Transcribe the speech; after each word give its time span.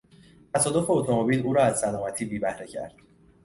تصادف 0.53 0.89
اتومبیل 0.91 1.45
او 1.45 1.53
را 1.53 1.63
از 1.63 1.79
سلامتی 1.79 2.25
بیبهره 2.25 2.67
کرد. 2.67 2.95